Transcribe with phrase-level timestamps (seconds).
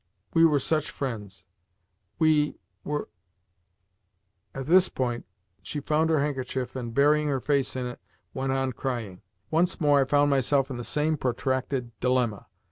[0.33, 1.45] We were such friends!
[2.17, 2.97] We we"
[4.55, 5.27] At this point
[5.61, 7.99] she found her handkerchief, and, burying her face in it,
[8.33, 9.21] went on crying.
[9.51, 12.47] Once more I found myself in the same protracted dilemma.